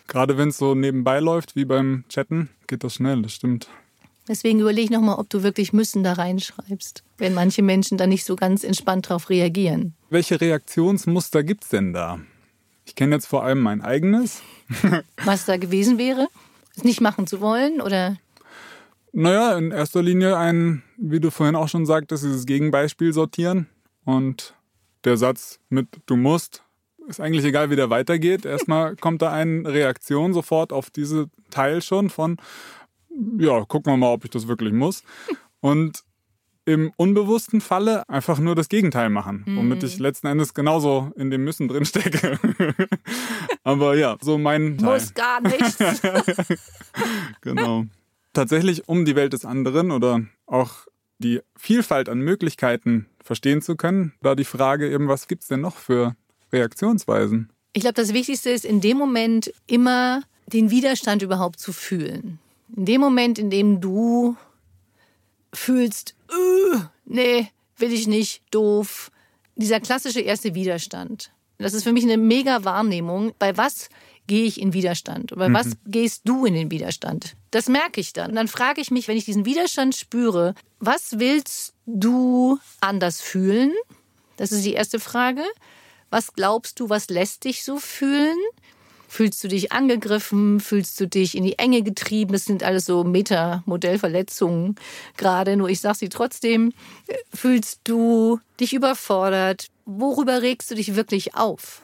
Gerade 0.08 0.36
wenn 0.38 0.48
es 0.48 0.58
so 0.58 0.74
nebenbei 0.74 1.20
läuft, 1.20 1.54
wie 1.54 1.64
beim 1.64 2.04
Chatten, 2.08 2.50
geht 2.66 2.82
das 2.82 2.94
schnell, 2.94 3.22
das 3.22 3.32
stimmt. 3.32 3.68
Deswegen 4.28 4.60
überlege 4.60 4.92
nochmal, 4.92 5.18
ob 5.18 5.30
du 5.30 5.42
wirklich 5.42 5.72
müssen 5.72 6.04
da 6.04 6.12
reinschreibst, 6.12 7.02
wenn 7.16 7.34
manche 7.34 7.62
Menschen 7.62 7.96
da 7.96 8.06
nicht 8.06 8.24
so 8.24 8.36
ganz 8.36 8.62
entspannt 8.62 9.08
darauf 9.08 9.30
reagieren. 9.30 9.94
Welche 10.10 10.40
Reaktionsmuster 10.40 11.42
gibt 11.42 11.64
es 11.64 11.70
denn 11.70 11.92
da? 11.92 12.20
Ich 12.84 12.94
kenne 12.94 13.14
jetzt 13.14 13.26
vor 13.26 13.44
allem 13.44 13.60
mein 13.60 13.80
eigenes. 13.80 14.42
Was 15.24 15.46
da 15.46 15.56
gewesen 15.56 15.98
wäre? 15.98 16.28
Es 16.76 16.84
nicht 16.84 17.00
machen 17.00 17.26
zu 17.26 17.40
wollen 17.40 17.80
oder 17.80 18.16
naja, 19.12 19.56
in 19.56 19.70
erster 19.70 20.02
Linie 20.02 20.36
ein, 20.36 20.82
wie 20.98 21.18
du 21.18 21.30
vorhin 21.30 21.56
auch 21.56 21.68
schon 21.68 21.86
sagtest, 21.86 22.24
dieses 22.24 22.44
Gegenbeispiel 22.44 23.12
sortieren. 23.12 23.66
Und 24.04 24.54
der 25.04 25.16
Satz 25.16 25.60
mit 25.70 25.88
du 26.06 26.16
musst 26.16 26.62
ist 27.08 27.20
eigentlich 27.20 27.44
egal, 27.44 27.70
wie 27.70 27.76
der 27.76 27.90
weitergeht. 27.90 28.44
Erstmal 28.44 28.94
kommt 28.96 29.22
da 29.22 29.32
eine 29.32 29.66
Reaktion 29.66 30.34
sofort 30.34 30.72
auf 30.72 30.90
diese 30.90 31.30
Teil 31.50 31.80
schon 31.80 32.10
von, 32.10 32.36
ja, 33.38 33.64
gucken 33.64 33.92
wir 33.92 33.96
mal, 33.96 34.12
ob 34.12 34.24
ich 34.24 34.30
das 34.30 34.48
wirklich 34.48 34.72
muss. 34.72 35.02
Und 35.60 36.04
im 36.64 36.92
unbewussten 36.96 37.62
Falle 37.62 38.06
einfach 38.10 38.38
nur 38.38 38.54
das 38.54 38.68
Gegenteil 38.68 39.08
machen, 39.08 39.44
womit 39.46 39.82
ich 39.84 39.96
mhm. 39.96 40.02
letzten 40.02 40.26
Endes 40.26 40.52
genauso 40.52 41.12
in 41.16 41.30
dem 41.30 41.42
Müssen 41.42 41.66
drin 41.66 41.86
stecke. 41.86 42.38
Aber 43.64 43.96
ja, 43.96 44.18
so 44.20 44.36
mein 44.36 44.76
Teil. 44.76 44.94
Muss 44.94 45.14
gar 45.14 45.40
nichts. 45.40 45.78
genau 47.40 47.84
tatsächlich, 48.38 48.88
um 48.88 49.04
die 49.04 49.16
Welt 49.16 49.32
des 49.32 49.44
anderen 49.44 49.90
oder 49.90 50.22
auch 50.46 50.86
die 51.18 51.40
Vielfalt 51.56 52.08
an 52.08 52.20
Möglichkeiten 52.20 53.06
verstehen 53.22 53.62
zu 53.62 53.74
können, 53.74 54.12
da 54.22 54.36
die 54.36 54.44
Frage 54.44 54.90
eben, 54.90 55.08
was 55.08 55.26
gibt 55.26 55.42
es 55.42 55.48
denn 55.48 55.60
noch 55.60 55.76
für 55.76 56.14
Reaktionsweisen? 56.52 57.50
Ich 57.72 57.82
glaube, 57.82 57.94
das 57.94 58.14
Wichtigste 58.14 58.50
ist 58.50 58.64
in 58.64 58.80
dem 58.80 58.96
Moment 58.96 59.52
immer 59.66 60.22
den 60.46 60.70
Widerstand 60.70 61.22
überhaupt 61.22 61.58
zu 61.58 61.72
fühlen. 61.72 62.38
In 62.76 62.84
dem 62.84 63.00
Moment, 63.00 63.38
in 63.38 63.50
dem 63.50 63.80
du 63.80 64.36
fühlst, 65.52 66.14
uh, 66.30 66.80
nee, 67.04 67.48
will 67.76 67.92
ich 67.92 68.06
nicht, 68.06 68.42
doof. 68.50 69.10
Dieser 69.56 69.80
klassische 69.80 70.20
erste 70.20 70.54
Widerstand. 70.54 71.32
Das 71.58 71.74
ist 71.74 71.82
für 71.82 71.92
mich 71.92 72.04
eine 72.04 72.16
mega 72.16 72.64
Wahrnehmung. 72.64 73.32
Bei 73.38 73.56
was 73.56 73.88
gehe 74.28 74.44
ich 74.44 74.60
in 74.60 74.72
Widerstand? 74.72 75.32
Oder 75.32 75.48
mhm. 75.48 75.54
was 75.54 75.66
gehst 75.86 76.22
du 76.24 76.46
in 76.46 76.54
den 76.54 76.70
Widerstand? 76.70 77.34
Das 77.50 77.68
merke 77.68 78.00
ich 78.00 78.12
dann. 78.12 78.30
Und 78.30 78.36
dann 78.36 78.46
frage 78.46 78.80
ich 78.80 78.92
mich, 78.92 79.08
wenn 79.08 79.16
ich 79.16 79.24
diesen 79.24 79.44
Widerstand 79.44 79.96
spüre, 79.96 80.54
was 80.78 81.18
willst 81.18 81.74
du 81.86 82.58
anders 82.80 83.20
fühlen? 83.20 83.72
Das 84.36 84.52
ist 84.52 84.64
die 84.64 84.74
erste 84.74 85.00
Frage. 85.00 85.42
Was 86.10 86.32
glaubst 86.32 86.78
du, 86.78 86.88
was 86.88 87.08
lässt 87.08 87.44
dich 87.44 87.64
so 87.64 87.78
fühlen? 87.78 88.38
Fühlst 89.08 89.42
du 89.42 89.48
dich 89.48 89.72
angegriffen? 89.72 90.60
Fühlst 90.60 91.00
du 91.00 91.08
dich 91.08 91.36
in 91.36 91.42
die 91.42 91.58
Enge 91.58 91.82
getrieben? 91.82 92.32
Das 92.32 92.44
sind 92.44 92.62
alles 92.62 92.84
so 92.84 93.02
Metamodellverletzungen 93.04 94.76
gerade, 95.16 95.56
nur 95.56 95.70
ich 95.70 95.80
sage 95.80 95.98
sie 95.98 96.08
trotzdem. 96.10 96.72
Fühlst 97.32 97.80
du 97.84 98.38
dich 98.60 98.74
überfordert? 98.74 99.68
Worüber 99.86 100.42
regst 100.42 100.70
du 100.70 100.74
dich 100.74 100.94
wirklich 100.94 101.34
auf? 101.34 101.82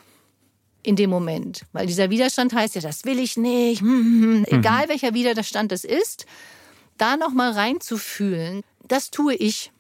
in 0.87 0.97
dem 0.97 1.09
Moment. 1.09 1.63
Weil 1.73 1.87
dieser 1.87 2.11
Widerstand 2.11 2.53
heißt 2.53 2.75
ja, 2.75 2.81
das 2.83 3.07
will 3.07 3.19
ich 3.19 3.37
nicht, 3.37 3.81
hm, 3.81 3.89
hm, 3.89 4.23
hm. 4.23 4.39
mhm. 4.41 4.45
egal 4.47 4.89
welcher 4.89 5.15
Widerstand 5.15 5.73
es 5.73 5.83
ist, 5.83 6.27
da 6.99 7.17
nochmal 7.17 7.53
reinzufühlen, 7.53 8.63
das 8.87 9.11
tue 9.11 9.35
ich. 9.35 9.73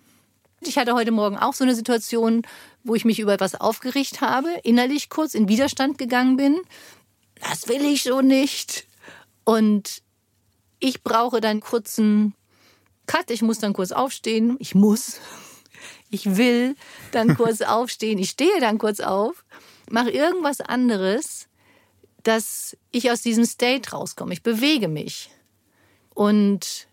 Ich 0.62 0.78
hatte 0.78 0.94
heute 0.94 1.12
Morgen 1.12 1.36
auch 1.36 1.52
so 1.52 1.62
eine 1.62 1.74
Situation, 1.74 2.42
wo 2.84 2.94
ich 2.94 3.04
mich 3.04 3.18
über 3.18 3.34
etwas 3.34 3.54
aufgeregt 3.54 4.22
habe, 4.22 4.48
innerlich 4.62 5.10
kurz 5.10 5.34
in 5.34 5.48
Widerstand 5.48 5.98
gegangen 5.98 6.36
bin. 6.36 6.60
Das 7.40 7.68
will 7.68 7.84
ich 7.84 8.02
so 8.02 8.20
nicht. 8.20 8.86
Und 9.44 10.02
ich 10.78 11.02
brauche 11.02 11.40
dann 11.40 11.60
kurzen 11.60 12.34
Cut. 13.06 13.30
Ich 13.30 13.42
muss 13.42 13.58
dann 13.58 13.72
kurz 13.72 13.92
aufstehen. 13.92 14.56
Ich 14.58 14.74
muss. 14.74 15.20
Ich 16.10 16.36
will 16.36 16.76
dann 17.12 17.36
kurz 17.36 17.60
aufstehen. 17.60 18.18
Ich 18.18 18.30
stehe 18.30 18.60
dann 18.60 18.78
kurz 18.78 19.00
auf 19.00 19.44
mache 19.90 20.10
irgendwas 20.10 20.60
anderes, 20.60 21.48
dass 22.22 22.76
ich 22.90 23.10
aus 23.10 23.22
diesem 23.22 23.44
State 23.44 23.90
rauskomme. 23.90 24.32
Ich 24.32 24.42
bewege 24.42 24.88
mich 24.88 25.30
und 26.14 26.86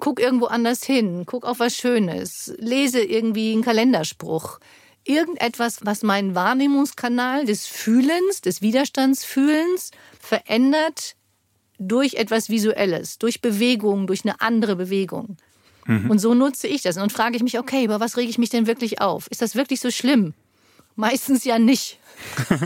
guck 0.00 0.20
irgendwo 0.20 0.46
anders 0.46 0.82
hin, 0.82 1.24
guck 1.26 1.44
auf 1.44 1.60
was 1.60 1.76
Schönes, 1.76 2.54
lese 2.58 3.02
irgendwie 3.02 3.52
einen 3.52 3.62
Kalenderspruch. 3.62 4.58
Irgendetwas, 5.04 5.78
was 5.82 6.02
meinen 6.02 6.34
Wahrnehmungskanal 6.34 7.44
des 7.44 7.66
Fühlens, 7.66 8.40
des 8.40 8.62
Widerstandsfühlens 8.62 9.90
verändert 10.18 11.16
durch 11.78 12.14
etwas 12.14 12.48
Visuelles, 12.48 13.18
durch 13.18 13.40
Bewegung, 13.40 14.06
durch 14.06 14.24
eine 14.24 14.40
andere 14.40 14.76
Bewegung. 14.76 15.36
Mhm. 15.86 16.10
Und 16.10 16.18
so 16.18 16.34
nutze 16.34 16.66
ich 16.66 16.82
das. 16.82 16.96
Und 16.96 17.12
frage 17.12 17.36
ich 17.36 17.42
mich, 17.42 17.58
okay, 17.58 17.84
über 17.84 18.00
was 18.00 18.16
rege 18.16 18.30
ich 18.30 18.38
mich 18.38 18.50
denn 18.50 18.66
wirklich 18.66 19.00
auf? 19.00 19.26
Ist 19.28 19.42
das 19.42 19.54
wirklich 19.54 19.80
so 19.80 19.90
schlimm? 19.90 20.34
Meistens 20.96 21.44
ja 21.44 21.58
nicht. 21.58 21.98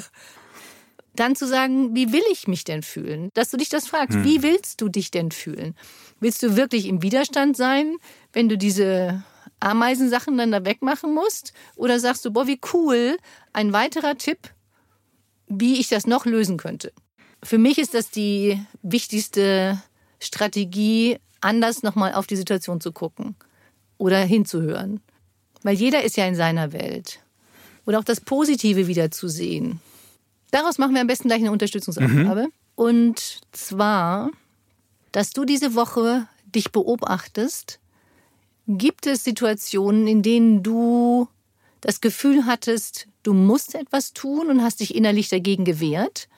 Dann 1.15 1.35
zu 1.35 1.49
sagen, 1.49 1.97
wie 1.97 2.13
will 2.13 2.23
ich 2.31 2.47
mich 2.47 2.63
denn 2.63 2.83
fühlen? 2.83 3.31
Dass 3.35 3.51
du 3.51 3.57
dich 3.57 3.71
das 3.71 3.89
fragst, 3.89 4.19
mhm. 4.19 4.25
wie 4.25 4.43
willst 4.43 4.81
du 4.81 4.89
dich 4.89 5.11
denn 5.11 5.33
fühlen? 5.33 5.75
Willst 6.21 6.43
du 6.43 6.57
wirklich 6.57 6.87
im 6.87 7.03
Widerstand 7.03 7.57
sein, 7.57 7.97
wenn 8.33 8.49
du 8.49 8.57
diese 8.57 9.25
Ameisensachen 9.61 10.39
dann 10.39 10.53
da 10.53 10.65
wegmachen 10.65 11.15
musst? 11.15 11.53
Oder 11.77 12.01
sagst 12.01 12.25
du, 12.25 12.33
boah, 12.33 12.47
wie 12.47 12.61
cool, 12.73 13.17
ein 13.53 13.73
weiterer 13.73 14.17
Tipp, 14.17 14.51
wie 15.49 15.81
ich 15.81 15.89
das 15.89 16.07
noch 16.07 16.27
lösen 16.27 16.57
könnte? 16.57 16.93
Für 17.43 17.59
mich 17.59 17.79
ist 17.79 17.95
das 17.95 18.11
die 18.11 18.61
wichtigste 18.83 19.81
Strategie, 20.21 21.19
anders 21.41 21.83
nochmal 21.83 22.15
auf 22.15 22.27
die 22.27 22.37
Situation 22.37 22.81
zu 22.81 22.93
gucken 22.93 23.37
oder 23.97 24.19
hinzuhören. 24.19 25.01
Weil 25.63 25.77
jeder 25.77 26.03
ist 26.05 26.17
ja 26.17 26.27
in 26.27 26.35
seiner 26.35 26.73
Welt. 26.73 27.21
Oder 27.87 27.99
auch 27.99 28.05
das 28.05 28.21
Positive 28.21 28.87
wieder 28.87 29.11
zu 29.11 29.29
sehen. 29.29 29.81
Daraus 30.51 30.79
machen 30.79 30.95
wir 30.95 31.01
am 31.01 31.07
besten 31.07 31.29
gleich 31.29 31.41
eine 31.41 31.53
Unterstützungsaufgabe. 31.53 32.43
Mhm. 32.43 32.53
Und 32.75 33.41
zwar, 33.53 34.31
dass 35.13 35.31
du 35.31 35.45
diese 35.45 35.75
Woche 35.75 36.27
dich 36.45 36.71
beobachtest. 36.71 37.81
Gibt 38.71 39.07
es 39.07 39.25
Situationen, 39.25 40.07
in 40.07 40.21
denen 40.21 40.63
du 40.63 41.27
das 41.81 42.03
Gefühl 42.03 42.45
hattest, 42.45 43.09
du 43.23 43.33
musst 43.33 43.75
etwas 43.75 44.13
tun 44.13 44.51
und 44.51 44.63
hast 44.63 44.81
dich 44.81 44.95
innerlich 44.95 45.31
dagegen 45.31 45.65
gewehrt? 45.65 46.29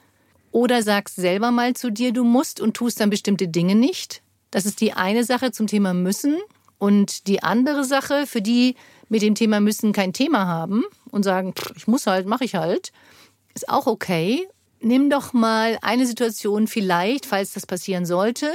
Oder 0.53 0.81
sagst 0.81 1.17
selber 1.17 1.51
mal 1.51 1.73
zu 1.73 1.91
dir, 1.91 2.13
du 2.13 2.23
musst 2.23 2.61
und 2.61 2.73
tust 2.73 3.01
dann 3.01 3.09
bestimmte 3.09 3.49
Dinge 3.49 3.75
nicht? 3.75 4.21
Das 4.49 4.65
ist 4.65 4.79
die 4.79 4.93
eine 4.93 5.25
Sache 5.25 5.51
zum 5.51 5.67
Thema 5.67 5.93
müssen. 5.93 6.37
Und 6.77 7.27
die 7.27 7.43
andere 7.43 7.83
Sache, 7.83 8.25
für 8.25 8.41
die 8.41 8.75
mit 9.09 9.21
dem 9.21 9.35
Thema 9.35 9.59
müssen 9.59 9.91
kein 9.91 10.13
Thema 10.13 10.47
haben 10.47 10.85
und 11.09 11.23
sagen, 11.23 11.53
ich 11.75 11.85
muss 11.87 12.07
halt, 12.07 12.27
mache 12.27 12.45
ich 12.45 12.55
halt, 12.55 12.93
ist 13.53 13.67
auch 13.67 13.87
okay. 13.87 14.47
Nimm 14.79 15.09
doch 15.09 15.33
mal 15.33 15.77
eine 15.81 16.07
Situation 16.07 16.67
vielleicht, 16.67 17.25
falls 17.25 17.51
das 17.51 17.65
passieren 17.65 18.05
sollte. 18.05 18.49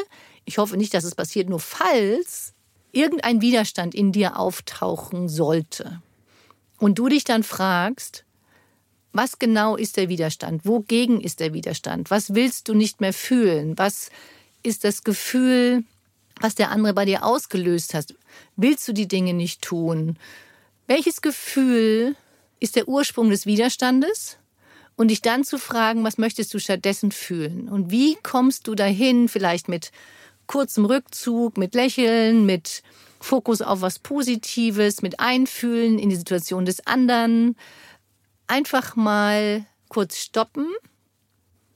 Ich 0.46 0.56
hoffe 0.56 0.78
nicht, 0.78 0.94
dass 0.94 1.04
es 1.04 1.14
passiert, 1.14 1.50
nur 1.50 1.60
falls 1.60 2.54
irgendein 2.96 3.40
Widerstand 3.40 3.94
in 3.94 4.10
dir 4.10 4.38
auftauchen 4.38 5.28
sollte. 5.28 6.00
Und 6.78 6.98
du 6.98 7.08
dich 7.08 7.24
dann 7.24 7.42
fragst, 7.42 8.24
was 9.12 9.38
genau 9.38 9.76
ist 9.76 9.96
der 9.96 10.08
Widerstand? 10.08 10.66
Wogegen 10.66 11.20
ist 11.20 11.40
der 11.40 11.52
Widerstand? 11.52 12.10
Was 12.10 12.34
willst 12.34 12.68
du 12.68 12.74
nicht 12.74 13.00
mehr 13.00 13.12
fühlen? 13.12 13.78
Was 13.78 14.10
ist 14.62 14.84
das 14.84 15.04
Gefühl, 15.04 15.84
was 16.40 16.54
der 16.54 16.70
andere 16.70 16.92
bei 16.92 17.04
dir 17.04 17.24
ausgelöst 17.24 17.94
hat? 17.94 18.14
Willst 18.56 18.86
du 18.88 18.92
die 18.92 19.08
Dinge 19.08 19.32
nicht 19.32 19.62
tun? 19.62 20.18
Welches 20.86 21.22
Gefühl 21.22 22.14
ist 22.60 22.76
der 22.76 22.88
Ursprung 22.88 23.30
des 23.30 23.46
Widerstandes? 23.46 24.38
Und 24.98 25.08
dich 25.08 25.20
dann 25.20 25.44
zu 25.44 25.58
fragen, 25.58 26.04
was 26.04 26.16
möchtest 26.16 26.54
du 26.54 26.58
stattdessen 26.58 27.12
fühlen? 27.12 27.68
Und 27.68 27.90
wie 27.90 28.16
kommst 28.22 28.66
du 28.66 28.74
dahin, 28.74 29.28
vielleicht 29.28 29.68
mit 29.68 29.92
kurzem 30.46 30.84
Rückzug, 30.84 31.56
mit 31.56 31.74
Lächeln, 31.74 32.46
mit 32.46 32.82
Fokus 33.20 33.62
auf 33.62 33.80
was 33.80 33.98
Positives, 33.98 35.02
mit 35.02 35.20
Einfühlen 35.20 35.98
in 35.98 36.10
die 36.10 36.16
Situation 36.16 36.64
des 36.64 36.86
anderen, 36.86 37.56
einfach 38.46 38.96
mal 38.96 39.64
kurz 39.88 40.18
stoppen, 40.18 40.66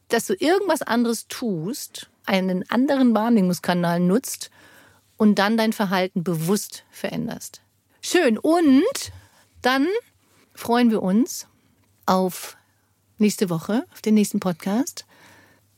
dass 0.09 0.27
du 0.27 0.35
irgendwas 0.35 0.83
anderes 0.83 1.27
tust, 1.29 2.11
einen 2.27 2.69
anderen 2.71 3.15
Wahrnehmungskanal 3.15 4.01
nutzt 4.01 4.51
und 5.17 5.39
dann 5.39 5.57
dein 5.57 5.73
Verhalten 5.73 6.23
bewusst 6.25 6.85
veränderst. 6.91 7.61
Schön. 8.01 8.39
Und 8.39 9.13
dann 9.63 9.87
freuen 10.55 10.91
wir 10.91 11.03
uns 11.03 11.47
auf 12.07 12.57
nächste 13.19 13.51
Woche, 13.51 13.85
auf 13.93 14.01
den 14.01 14.15
nächsten 14.15 14.41
Podcast. 14.41 15.05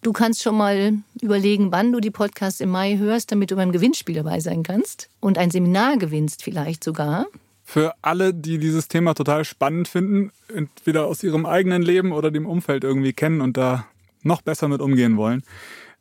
Du 0.02 0.12
kannst 0.12 0.42
schon 0.42 0.56
mal 0.56 0.94
überlegen, 1.20 1.70
wann 1.70 1.92
du 1.92 2.00
die 2.00 2.10
Podcasts 2.10 2.60
im 2.60 2.70
Mai 2.70 2.96
hörst, 2.96 3.30
damit 3.30 3.52
du 3.52 3.56
beim 3.56 3.70
Gewinnspiel 3.70 4.16
dabei 4.16 4.40
sein 4.40 4.64
kannst 4.64 5.08
und 5.20 5.38
ein 5.38 5.52
Seminar 5.52 5.96
gewinnst 5.96 6.42
vielleicht 6.42 6.82
sogar. 6.82 7.26
Für 7.62 7.94
alle, 8.02 8.34
die 8.34 8.58
dieses 8.58 8.88
Thema 8.88 9.14
total 9.14 9.44
spannend 9.44 9.86
finden, 9.86 10.32
entweder 10.52 11.06
aus 11.06 11.22
ihrem 11.22 11.46
eigenen 11.46 11.82
Leben 11.82 12.10
oder 12.10 12.32
dem 12.32 12.46
Umfeld 12.46 12.82
irgendwie 12.82 13.12
kennen 13.12 13.40
und 13.40 13.56
da 13.56 13.86
noch 14.24 14.42
besser 14.42 14.66
mit 14.66 14.80
umgehen 14.80 15.16
wollen, 15.16 15.44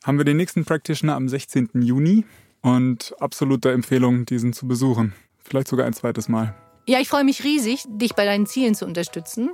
haben 0.04 0.18
wir 0.18 0.26
den 0.26 0.38
nächsten 0.38 0.66
Practitioner 0.66 1.16
am 1.16 1.30
16. 1.30 1.70
Juni 1.76 2.26
und 2.62 3.14
absolute 3.20 3.72
Empfehlung, 3.72 4.26
diesen 4.26 4.52
zu 4.52 4.68
besuchen. 4.68 5.14
Vielleicht 5.44 5.68
sogar 5.68 5.86
ein 5.86 5.94
zweites 5.94 6.28
Mal. 6.28 6.56
Ja, 6.88 7.00
ich 7.00 7.08
freue 7.08 7.24
mich 7.24 7.44
riesig, 7.44 7.86
dich 7.88 8.16
bei 8.16 8.26
deinen 8.26 8.48
Zielen 8.48 8.74
zu 8.74 8.88
unterstützen. 8.88 9.52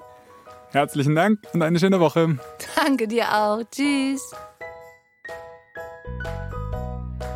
Herzlichen 0.78 1.16
Dank 1.16 1.40
und 1.54 1.64
eine 1.64 1.80
schöne 1.80 2.00
Woche. 2.00 2.38
Danke 2.76 3.08
dir 3.08 3.26
auch. 3.34 3.64
Tschüss. 3.72 4.22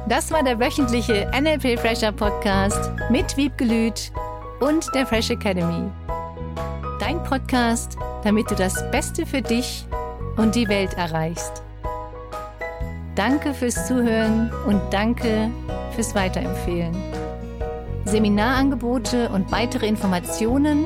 Das 0.07 0.29
war 0.29 0.43
der 0.43 0.59
wöchentliche 0.59 1.31
NLP 1.33 1.79
Fresher 1.79 2.11
Podcast 2.11 2.91
mit 3.09 3.35
Wiebgelüt 3.37 4.11
und 4.59 4.85
der 4.93 5.07
Fresh 5.07 5.31
Academy. 5.31 5.89
Dein 6.99 7.23
Podcast, 7.23 7.97
damit 8.23 8.51
du 8.51 8.53
das 8.53 8.75
Beste 8.91 9.25
für 9.25 9.41
dich 9.41 9.87
und 10.37 10.53
die 10.53 10.67
Welt 10.67 10.93
erreichst. 10.93 11.63
Danke 13.15 13.55
fürs 13.55 13.87
Zuhören 13.87 14.51
und 14.67 14.79
danke 14.91 15.49
fürs 15.95 16.13
Weiterempfehlen. 16.13 16.95
Seminarangebote 18.05 19.29
und 19.29 19.51
weitere 19.51 19.87
Informationen 19.87 20.85